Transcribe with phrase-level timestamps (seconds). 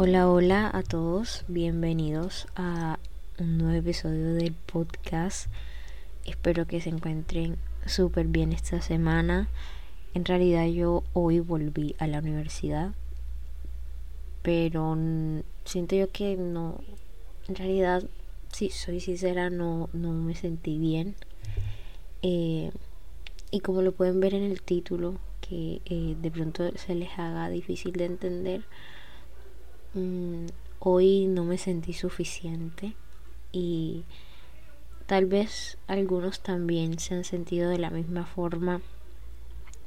[0.00, 3.00] Hola, hola a todos, bienvenidos a
[3.40, 5.50] un nuevo episodio del podcast.
[6.24, 9.48] Espero que se encuentren súper bien esta semana.
[10.14, 12.92] En realidad yo hoy volví a la universidad,
[14.42, 14.96] pero
[15.64, 16.80] siento yo que no,
[17.48, 18.04] en realidad,
[18.52, 21.16] si soy sincera, no, no me sentí bien.
[22.22, 22.70] Eh,
[23.50, 27.48] y como lo pueden ver en el título, que eh, de pronto se les haga
[27.48, 28.62] difícil de entender,
[29.94, 30.46] Mm,
[30.80, 32.94] hoy no me sentí suficiente
[33.52, 34.04] y
[35.06, 38.82] tal vez algunos también se han sentido de la misma forma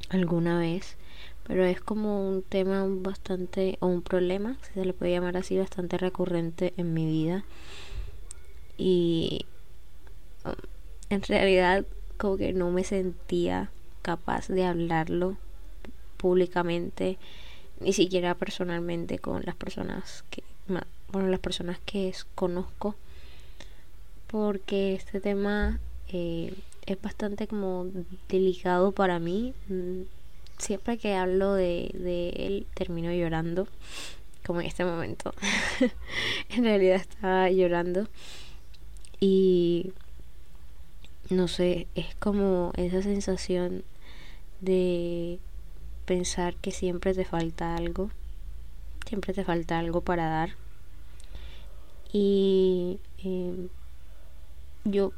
[0.10, 0.98] alguna vez,
[1.46, 5.58] pero es como un tema bastante, o un problema, si se le puede llamar así,
[5.58, 7.46] bastante recurrente en mi vida.
[8.78, 9.46] Y
[10.44, 10.54] um,
[11.10, 11.86] en realidad
[12.18, 13.70] como que no me sentía
[14.02, 15.38] capaz de hablarlo
[16.18, 17.18] públicamente
[17.82, 20.44] ni siquiera personalmente con las personas que
[21.12, 22.96] bueno las personas que conozco
[24.28, 26.54] porque este tema eh,
[26.86, 27.88] es bastante como
[28.30, 29.54] delicado para mí.
[29.68, 30.04] Mm,
[30.58, 33.68] siempre que hablo de, de él termino llorando
[34.46, 35.34] como en este momento.
[36.50, 38.08] En realidad estaba llorando
[39.20, 39.94] y
[41.30, 43.84] no sé es como esa sensación
[44.60, 45.40] de
[46.12, 48.12] pensar que siempre te falta algo,
[49.08, 50.50] siempre te falta algo para dar.
[52.12, 53.70] Y em,
[54.84, 55.14] yo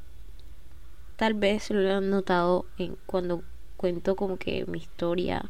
[1.16, 3.42] tal vez lo he notado en, cuando
[3.76, 5.50] cuento como que mi historia,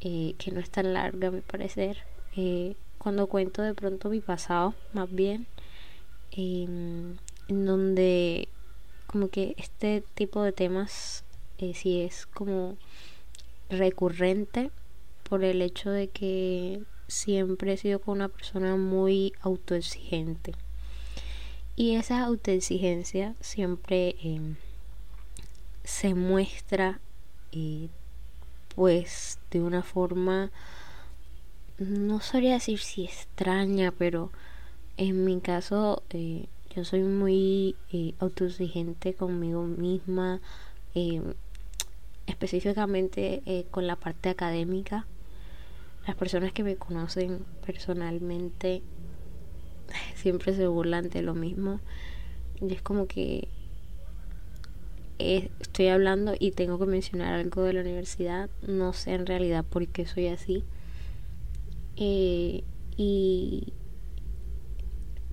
[0.00, 2.04] eh, que no es tan larga a mi parecer,
[2.36, 5.48] eh, cuando cuento de pronto mi pasado, más bien,
[6.30, 7.16] em,
[7.48, 8.46] en donde
[9.08, 11.24] como que este tipo de temas,
[11.58, 12.76] eh, si es como
[13.70, 14.70] recurrente
[15.28, 20.54] por el hecho de que siempre he sido con una persona muy autoexigente.
[21.76, 24.56] Y esa autoexigencia siempre em,
[25.82, 27.00] se muestra
[27.52, 27.88] eh,
[28.74, 30.50] pues de una forma,
[31.78, 34.30] no sabría decir si extraña, pero
[34.96, 40.40] en mi caso eh, yo soy muy eh, autoexigente conmigo misma.
[42.26, 45.06] Específicamente eh, con la parte académica.
[46.06, 48.82] Las personas que me conocen personalmente
[50.14, 51.80] siempre se burlan de lo mismo.
[52.60, 53.48] Y es como que
[55.18, 58.50] eh, estoy hablando y tengo que mencionar algo de la universidad.
[58.66, 60.64] No sé en realidad por qué soy así.
[61.96, 62.64] Eh,
[62.96, 63.72] y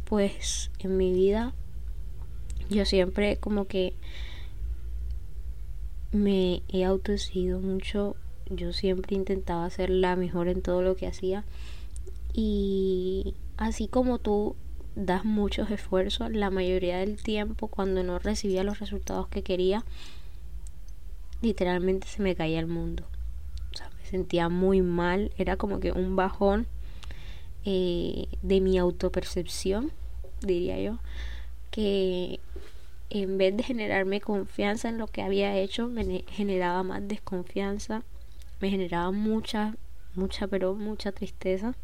[0.06, 1.54] pues en mi vida
[2.70, 3.94] yo siempre como que
[6.12, 8.16] me he autoexigido mucho.
[8.50, 11.46] Yo siempre intentaba ser la mejor en todo lo que hacía.
[12.34, 14.56] Y así como tú
[14.96, 19.86] das muchos esfuerzos, la mayoría del tiempo cuando no recibía los resultados que quería,
[21.42, 23.06] literalmente se me caía el mundo.
[23.74, 25.32] O sea, me sentía muy mal.
[25.38, 26.68] Era como que un bajón
[27.66, 29.92] eh, de mi autopercepción,
[30.42, 31.00] diría yo.
[31.70, 32.40] Que
[33.14, 38.04] en vez de generarme confianza en lo que había hecho, me generaba más desconfianza,
[38.62, 39.76] me generaba mucha,
[40.16, 41.76] mucha, pero mucha tristeza.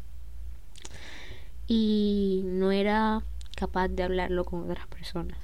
[1.66, 3.22] Y no era
[3.56, 5.38] capaz de hablarlo con otras personas.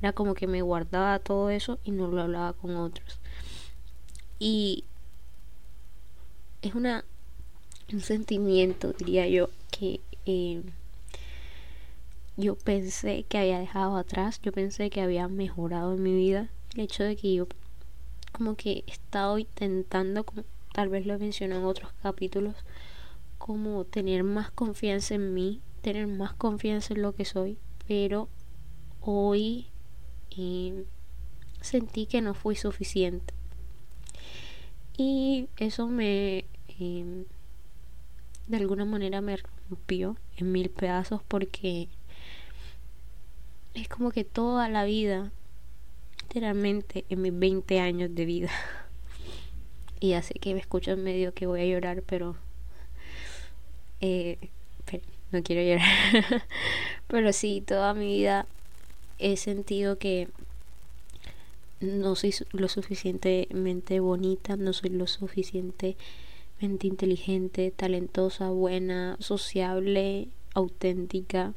[0.00, 3.18] Era como que me guardaba todo eso y no lo hablaba con otros.
[4.38, 4.84] Y
[6.62, 7.04] es una
[7.92, 10.62] un sentimiento, diría yo, que eh,
[12.38, 16.48] yo pensé que había dejado atrás, yo pensé que había mejorado en mi vida.
[16.74, 17.48] El hecho de que yo
[18.30, 22.54] como que he estado intentando, como tal vez lo mencioné en otros capítulos,
[23.38, 28.28] como tener más confianza en mí, tener más confianza en lo que soy, pero
[29.00, 29.66] hoy
[30.36, 30.84] eh,
[31.60, 33.34] sentí que no fui suficiente.
[34.96, 37.24] Y eso me, eh,
[38.46, 39.38] de alguna manera me
[39.68, 41.88] rompió en mil pedazos porque
[43.80, 45.30] es como que toda la vida,
[46.22, 48.50] literalmente en mis 20 años de vida,
[50.00, 52.36] y así que me escucho en medio que voy a llorar, pero,
[54.00, 54.38] eh,
[55.30, 56.44] no quiero llorar,
[57.06, 58.46] pero sí, toda mi vida
[59.18, 60.28] he sentido que
[61.80, 65.96] no soy lo suficientemente bonita, no soy lo suficientemente
[66.60, 71.54] inteligente, talentosa, buena, sociable, auténtica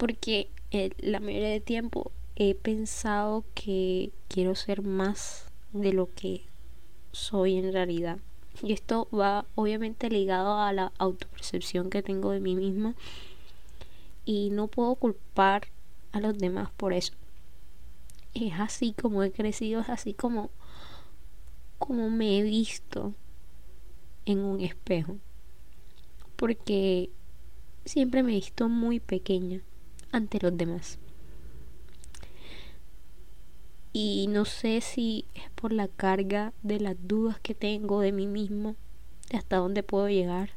[0.00, 6.46] porque eh, la mayoría de tiempo he pensado que quiero ser más de lo que
[7.12, 8.18] soy en realidad.
[8.62, 12.94] Y esto va obviamente ligado a la autopercepción que tengo de mí misma.
[14.24, 15.68] Y no puedo culpar
[16.12, 17.12] a los demás por eso.
[18.32, 20.48] Es así como he crecido, es así como,
[21.78, 23.12] como me he visto
[24.24, 25.18] en un espejo.
[26.36, 27.10] Porque
[27.84, 29.60] siempre me he visto muy pequeña
[30.12, 30.98] ante los demás.
[33.92, 38.26] Y no sé si es por la carga de las dudas que tengo de mí
[38.26, 38.76] misma,
[39.30, 40.50] de hasta dónde puedo llegar,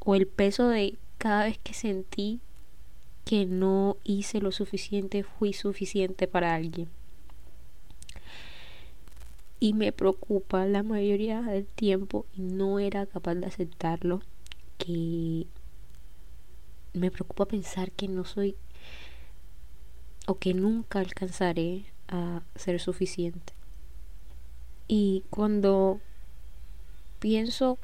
[0.00, 2.40] o el peso de cada vez que sentí
[3.24, 6.88] que no hice lo suficiente, fui suficiente para alguien.
[9.58, 14.20] Y me preocupa la mayoría del tiempo y no era capaz de aceptarlo,
[14.78, 15.46] que
[16.96, 18.56] me preocupa pensar que no soy
[20.26, 23.52] o que nunca alcanzaré a ser suficiente.
[24.88, 26.00] Y cuando
[27.18, 27.78] pienso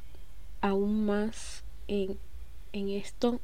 [0.61, 2.17] aún más en,
[2.71, 3.39] en esto,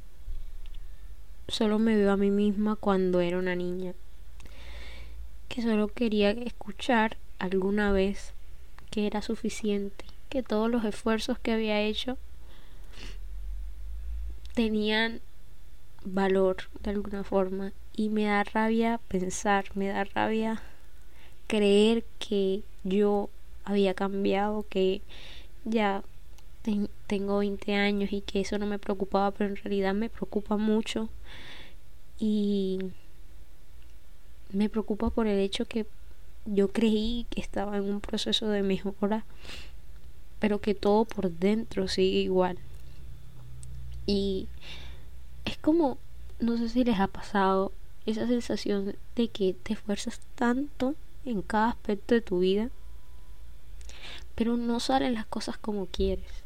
[1.48, 3.94] solo me veo a mí misma cuando era una niña,
[5.48, 8.34] que solo quería escuchar alguna vez
[8.92, 12.18] que era suficiente, que todos los esfuerzos que había hecho
[14.54, 15.22] tenían
[16.04, 20.62] valor de alguna forma y me da rabia pensar, me da rabia
[21.48, 23.30] creer que yo
[23.66, 25.02] había cambiado, que
[25.66, 26.04] ya
[27.08, 31.10] tengo 20 años y que eso no me preocupaba, pero en realidad me preocupa mucho
[32.20, 32.80] y
[34.52, 35.86] me preocupa por el hecho que
[36.46, 39.26] yo creí que estaba en un proceso de mejora,
[40.40, 42.58] pero que todo por dentro sigue igual.
[44.06, 44.48] Y
[45.46, 45.98] es como,
[46.40, 47.72] no sé si les ha pasado
[48.06, 50.96] esa sensación de que te esfuerzas tanto
[51.26, 52.70] en cada aspecto de tu vida,
[54.36, 56.44] pero no salen las cosas como quieres.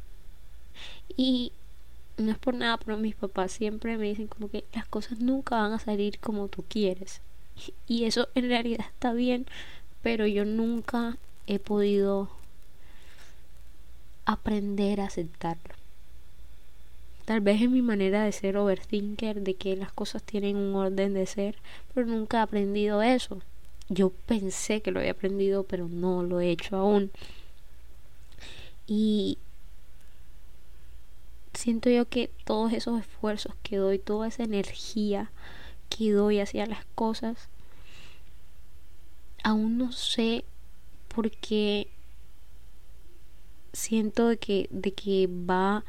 [1.15, 1.51] Y
[2.17, 5.55] no es por nada, pero mis papás siempre me dicen como que las cosas nunca
[5.57, 7.21] van a salir como tú quieres.
[7.87, 9.45] Y eso en realidad está bien,
[10.01, 11.17] pero yo nunca
[11.47, 12.29] he podido
[14.25, 15.82] aprender a aceptarlo.
[17.25, 21.13] Tal vez es mi manera de ser overthinker, de que las cosas tienen un orden
[21.13, 21.55] de ser,
[21.93, 23.41] pero nunca he aprendido eso.
[23.89, 27.11] Yo pensé que lo había aprendido, pero no lo he hecho aún.
[28.87, 29.37] Y
[31.53, 35.31] siento yo que todos esos esfuerzos que doy, toda esa energía
[35.89, 37.47] que doy hacia las cosas,
[39.43, 40.43] aún no sé
[41.07, 41.87] por qué
[43.71, 45.83] siento de que, de que va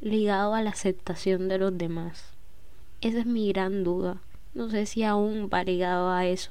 [0.00, 2.34] ligado a la aceptación de los demás.
[3.00, 4.20] Esa es mi gran duda.
[4.54, 6.50] No sé si aún va ligado a eso.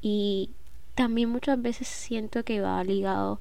[0.00, 0.50] Y
[0.94, 3.40] también muchas veces siento que va ligado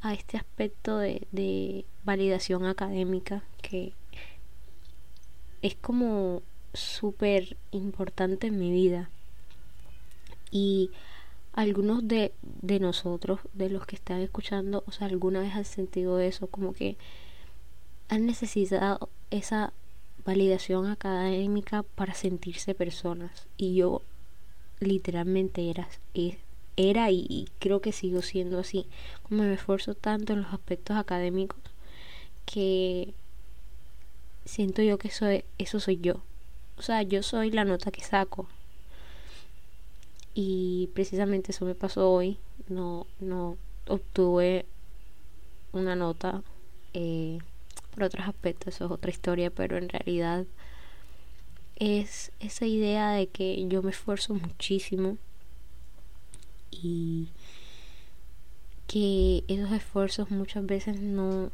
[0.00, 3.92] a este aspecto de, de validación académica que
[5.62, 6.42] es como
[6.74, 9.10] súper importante en mi vida.
[10.50, 10.90] Y
[11.52, 16.18] algunos de, de nosotros, de los que están escuchando, o sea, alguna vez han sentido
[16.18, 16.96] eso, como que
[18.12, 19.72] han necesitado esa
[20.26, 23.46] validación académica para sentirse personas.
[23.56, 24.02] Y yo
[24.80, 25.88] literalmente era
[26.76, 28.86] era y, creo que sigo siendo así.
[29.22, 31.58] Como me esfuerzo tanto en los aspectos académicos
[32.44, 33.14] que
[34.44, 36.20] siento yo que soy, eso soy yo.
[36.76, 38.46] O sea yo soy la nota que saco.
[40.34, 42.36] Y precisamente eso me pasó hoy.
[42.68, 43.56] No no
[43.88, 44.66] obtuve
[45.72, 46.42] una nota
[46.92, 47.38] eh,
[47.94, 50.46] por otros aspectos, eso es otra historia, pero en realidad
[51.76, 55.18] es esa idea de que yo me esfuerzo muchísimo
[56.70, 57.28] y
[58.86, 61.50] que esos esfuerzos muchas veces no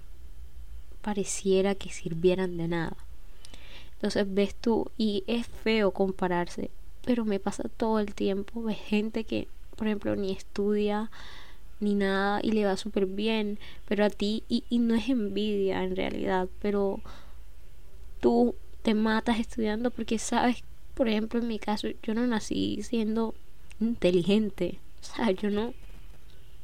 [1.03, 2.97] pareciera que sirvieran de nada.
[3.95, 6.71] Entonces ves tú y es feo compararse,
[7.05, 11.11] pero me pasa todo el tiempo, ves gente que, por ejemplo, ni estudia,
[11.81, 15.83] ni nada y le va súper bien, pero a ti, y, y no es envidia
[15.85, 17.01] en realidad, pero
[18.21, 23.35] tú te matas estudiando porque sabes, por ejemplo, en mi caso, yo no nací siendo
[23.81, 25.75] inteligente, o sea, yo no,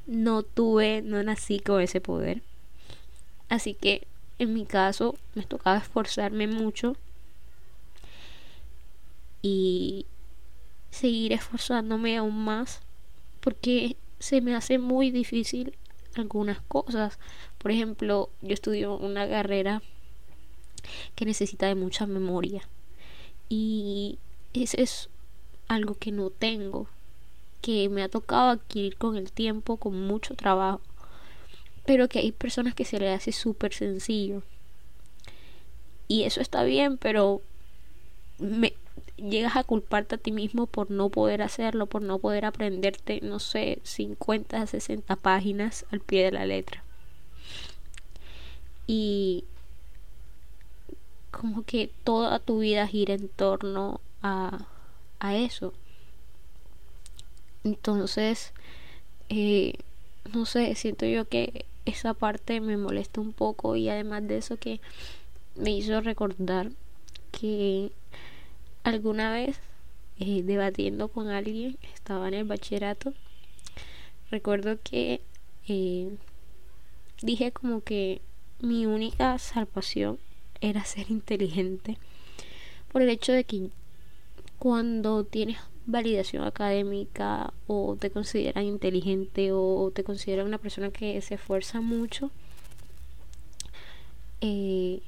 [0.06, 2.42] no tuve, no nací con ese poder.
[3.48, 4.06] Así que
[4.38, 6.96] en mi caso me tocaba esforzarme mucho
[9.42, 10.06] y
[10.90, 12.80] seguir esforzándome aún más
[13.40, 15.76] porque se me hace muy difícil
[16.16, 17.18] algunas cosas.
[17.58, 19.82] Por ejemplo, yo estudio una carrera
[21.14, 22.62] que necesita de mucha memoria.
[23.48, 24.18] Y
[24.52, 25.08] eso es
[25.68, 26.88] algo que no tengo,
[27.60, 30.80] que me ha tocado adquirir con el tiempo, con mucho trabajo.
[31.86, 34.42] pero que hay personas que se le hace súper sencillo.
[36.08, 37.42] Y eso está bien, pero
[38.38, 38.74] me,
[39.16, 43.38] llegas a culparte a ti mismo por no poder hacerlo, por no poder aprenderte, no
[43.38, 46.82] sé, 50, 60 páginas al pie de la letra.
[48.86, 49.44] Y
[51.30, 54.66] como que toda tu vida gira en torno a,
[55.20, 55.72] a eso.
[57.64, 58.52] Entonces,
[59.28, 59.74] eh,
[60.32, 64.56] no sé, siento yo que esa parte me molesta un poco y además de eso
[64.56, 64.80] que
[65.54, 66.70] me hizo recordar
[67.32, 67.92] que
[68.84, 69.58] alguna vez
[70.18, 73.12] eh, debatiendo con alguien, estaba en el bachillerato,
[74.30, 75.22] recuerdo que
[75.66, 76.16] eh,
[77.22, 78.20] dije como que
[78.60, 80.18] mi única salvación
[80.60, 81.98] era ser inteligente
[82.92, 83.70] por el hecho de que
[84.58, 91.34] cuando tienes validación académica o te consideran inteligente o te consideran una persona que se
[91.34, 92.30] esfuerza mucho
[94.40, 95.00] eh,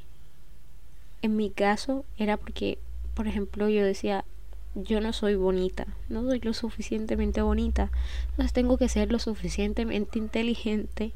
[1.23, 2.79] en mi caso era porque
[3.17, 4.27] por ejemplo, yo decía,
[4.75, 7.91] yo no soy bonita, no soy lo suficientemente bonita,
[8.29, 11.15] entonces tengo que ser lo suficientemente inteligente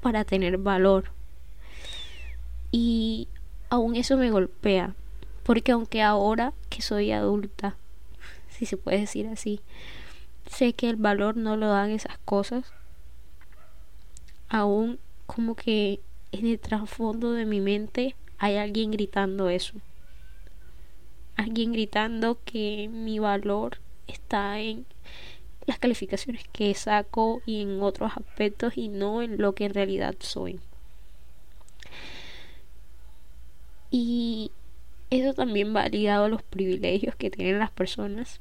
[0.00, 1.10] para tener valor.
[2.70, 3.26] Y
[3.70, 4.94] aún eso me golpea,
[5.42, 7.76] porque aunque ahora que soy adulta,
[8.48, 9.60] si se puede decir así,
[10.48, 12.72] sé que el valor no lo dan esas cosas,
[14.48, 15.98] aún como que
[16.30, 19.74] en el trasfondo de mi mente hay alguien gritando eso
[21.36, 24.86] alguien gritando que mi valor está en
[25.66, 30.14] las calificaciones que saco y en otros aspectos y no en lo que en realidad
[30.20, 30.60] soy.
[33.90, 34.50] Y
[35.10, 38.40] eso también va ligado a los privilegios que tienen las personas.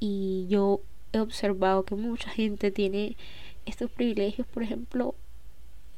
[0.00, 0.80] Y yo
[1.12, 3.16] he observado que mucha gente tiene
[3.64, 5.14] estos privilegios, por ejemplo,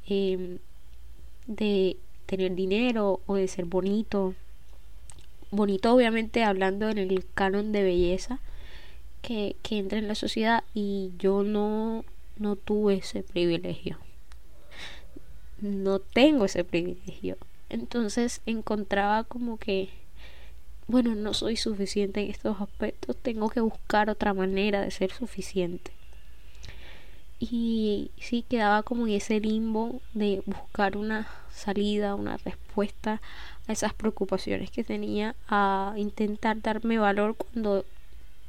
[0.07, 0.59] em,
[1.47, 4.35] de tener dinero o de ser bonito
[5.51, 8.41] bonito obviamente hablando en el canon de belleza
[9.23, 12.05] que, que entra en la sociedad y yo no,
[12.37, 13.99] no tuve ese privilegio.
[15.61, 17.37] No tengo ese privilegio.
[17.69, 19.91] Entonces encontraba como que,
[20.87, 25.98] bueno, no soy suficiente en estos aspectos, tengo que buscar otra manera de ser suficiente.
[27.41, 33.21] Y sí quedaba como en ese limbo de buscar una salida, una respuesta
[33.69, 37.85] a esas preocupaciones que tenía, a intentar darme valor cuando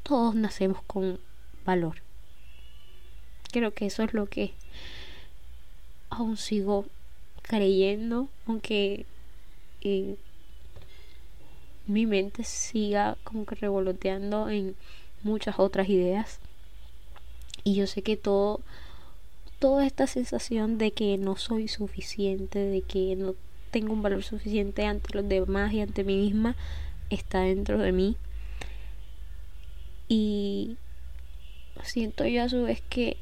[0.01, 1.19] todos nacemos con
[1.65, 1.97] valor.
[3.51, 4.53] Creo que eso es lo que
[6.09, 6.85] aún sigo
[7.43, 9.05] creyendo, aunque
[11.85, 14.75] mi mente siga como que revoloteando en
[15.23, 16.39] muchas otras ideas.
[17.69, 18.61] Y yo sé que todo,
[19.59, 23.35] toda esta sensación de que no soy suficiente, de que no
[23.69, 26.55] tengo un valor suficiente ante los demás y ante mí misma,
[27.11, 28.17] está dentro de mí.
[30.07, 30.77] Y
[31.83, 33.17] siento yo a su vez que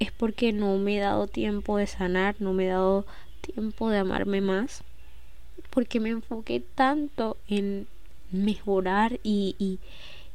[0.00, 3.06] es porque no me he dado tiempo de sanar, no me he dado
[3.40, 4.82] tiempo de amarme más,
[5.70, 7.86] porque me enfoqué tanto en
[8.32, 9.78] mejorar y, y,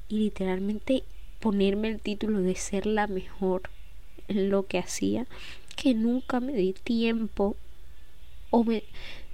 [0.07, 1.03] y literalmente
[1.39, 3.63] ponerme el título de ser la mejor
[4.27, 5.27] en lo que hacía
[5.75, 7.55] que nunca me di tiempo
[8.49, 8.83] o me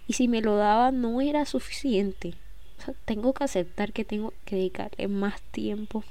[0.08, 2.34] y si me lo daba no era suficiente.
[2.78, 6.04] O sea, tengo que aceptar que tengo que dedicarle más tiempo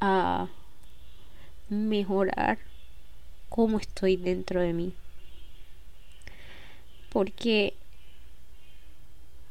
[0.00, 0.48] a
[1.68, 2.58] mejorar
[3.48, 4.94] cómo estoy dentro de mí.
[7.10, 7.74] Porque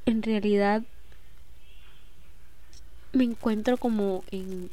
[0.05, 0.83] en realidad
[3.13, 4.69] me encuentro como en,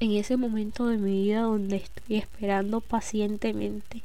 [0.00, 4.02] en ese momento de mi vida donde estoy esperando pacientemente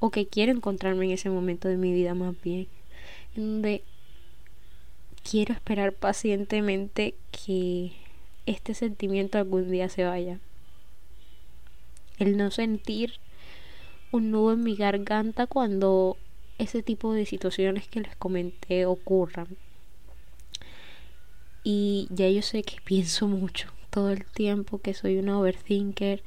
[0.00, 2.66] o que quiero encontrarme en ese momento de mi vida más bien
[3.36, 3.82] en donde
[5.28, 7.92] quiero esperar pacientemente que
[8.46, 10.38] este sentimiento algún día se vaya.
[12.18, 13.14] El no sentir
[14.10, 16.16] un nudo en mi garganta cuando
[16.56, 19.48] ese tipo de situaciones que les comenté ocurran
[21.64, 26.22] y ya yo sé que pienso mucho todo el tiempo, que soy una overthinker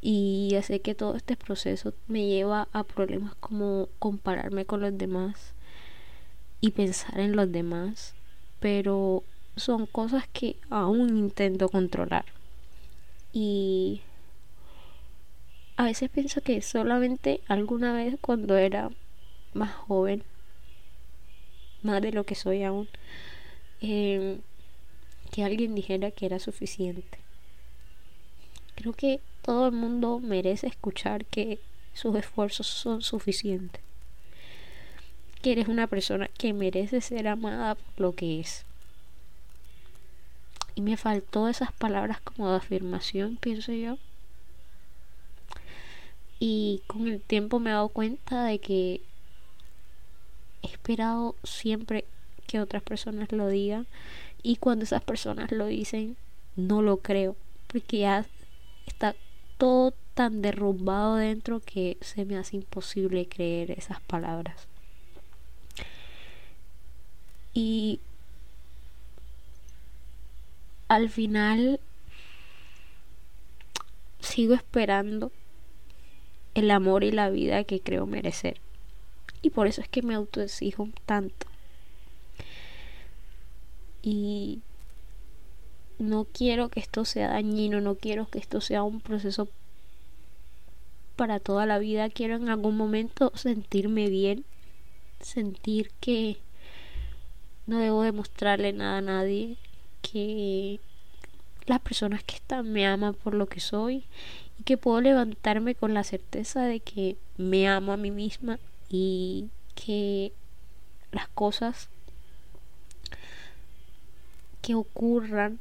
[0.00, 4.96] y ya sé que todo este proceso me lleva a problemas como compararme con los
[4.96, 5.52] demás
[6.60, 8.14] y pensar en los demás,
[8.60, 9.24] pero
[9.56, 12.24] son cosas que aún intento controlar.
[13.32, 14.02] Y
[15.76, 18.90] a veces pienso que solamente alguna vez cuando era
[19.54, 20.22] más joven,
[21.82, 22.88] más de lo que soy aún,
[23.80, 24.40] Em,
[25.30, 27.18] que alguien dijera que era suficiente.
[28.74, 31.58] Creo que todo el mundo merece escuchar que
[31.94, 33.82] sus esfuerzos son suficientes.
[35.42, 38.64] Que eres una persona que merece ser amada por lo que es.
[40.74, 43.98] Y me faltó esas palabras como de afirmación, pienso yo.
[46.38, 49.00] Y con el tiempo me he dado cuenta de que
[50.62, 52.04] he esperado siempre
[52.46, 53.86] que otras personas lo digan.
[54.42, 56.16] Y cuando esas personas lo dicen,
[56.56, 57.36] no lo creo.
[57.66, 58.24] Porque ya
[58.86, 59.14] está
[59.58, 64.66] todo tan derrumbado dentro que se me hace imposible creer esas palabras.
[67.52, 68.00] Y
[70.88, 71.80] al final
[74.20, 75.32] sigo esperando
[76.54, 78.60] el amor y la vida que creo merecer.
[79.42, 81.46] Y por eso es que me autoexijo tanto.
[84.06, 84.60] Y
[85.98, 89.48] no quiero que esto sea dañino, no quiero que esto sea un proceso
[91.16, 92.08] para toda la vida.
[92.08, 94.44] Quiero en algún momento sentirme bien,
[95.18, 96.36] sentir que
[97.66, 99.56] no debo demostrarle nada a nadie,
[100.02, 100.78] que
[101.66, 104.04] las personas que están me aman por lo que soy
[104.60, 109.48] y que puedo levantarme con la certeza de que me amo a mí misma y
[109.74, 110.32] que
[111.10, 111.88] las cosas
[114.66, 115.60] que ocurran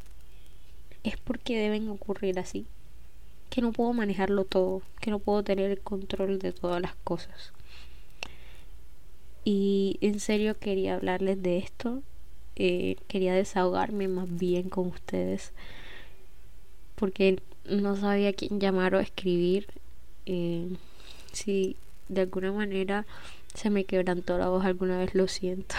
[1.03, 2.65] es porque deben ocurrir así.
[3.51, 7.53] Que no puedo manejarlo todo, que no puedo tener el control de todas las cosas.
[9.43, 12.01] Y en serio quería hablarles de esto.
[12.55, 15.53] Eh, quería desahogarme más bien con ustedes.
[16.95, 19.67] Porque no sabía quién llamar o escribir.
[20.25, 20.75] Eh,
[21.31, 21.75] si
[22.09, 23.05] de alguna manera
[23.53, 25.75] se me quebrantó la voz alguna vez, lo siento.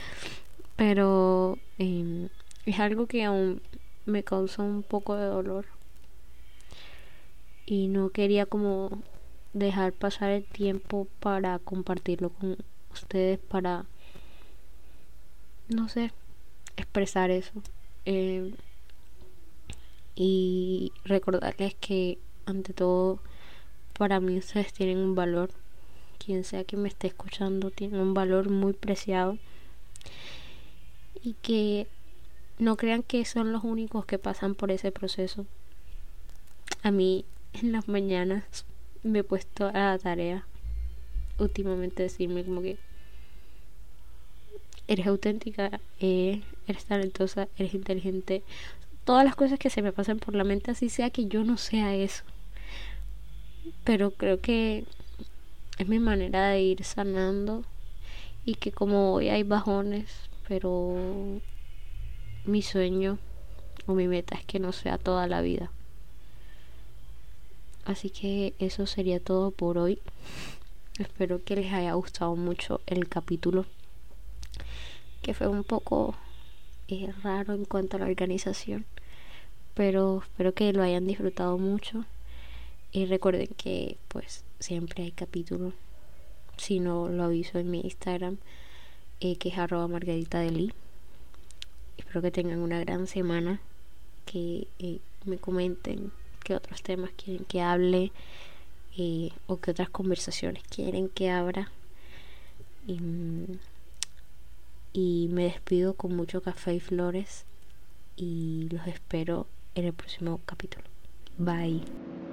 [0.76, 2.30] Pero em,
[2.66, 3.60] es algo que aún
[4.06, 5.66] me causó un poco de dolor.
[7.66, 9.02] Y no quería como
[9.52, 12.58] dejar pasar el tiempo para compartirlo con
[12.92, 13.86] ustedes, para,
[15.68, 16.12] no sé,
[16.76, 17.52] expresar eso.
[18.04, 18.52] Eh,
[20.14, 23.18] y recordarles que ante todo
[23.94, 25.50] para mí ustedes tienen un valor
[26.18, 29.38] quien sea que me esté escuchando tiene un valor muy preciado
[31.22, 31.86] y que
[32.64, 35.46] no crean que son los únicos que pasan por ese proceso
[36.82, 38.64] a mí en las mañanas
[39.02, 40.46] me he puesto a la tarea
[41.38, 42.78] últimamente decirme como que
[44.86, 48.42] eres auténtica, eh, eres talentosa, eres inteligente,
[49.04, 51.56] todas las cosas que se me pasan por la mente, así sea que yo no
[51.56, 52.24] sea eso.
[53.82, 54.84] Pero creo que
[55.78, 57.64] es mi manera de ir sanando
[58.44, 60.10] y que como hoy hay bajones,
[60.48, 61.40] pero
[62.44, 63.18] mi sueño
[63.86, 65.70] o mi meta es que no sea toda la vida.
[67.84, 70.00] Así que eso sería todo por hoy.
[70.98, 73.66] Espero que les haya gustado mucho el capítulo,
[75.22, 76.14] que fue un poco
[76.88, 78.86] eh, raro en cuanto a la organización
[79.74, 82.04] pero espero que lo hayan disfrutado mucho
[82.92, 85.72] y recuerden que pues siempre hay capítulo
[86.56, 88.38] si no lo aviso en mi Instagram
[89.20, 90.52] eh, que es arroba margarita de
[91.96, 93.60] espero que tengan una gran semana
[94.24, 98.12] que eh, me comenten qué otros temas quieren que hable
[98.96, 101.70] eh, o qué otras conversaciones quieren que abra
[102.86, 102.98] y,
[104.92, 107.44] y me despido con mucho café y flores
[108.16, 110.84] y los espero en el próximo capítulo.
[111.38, 112.23] Bye.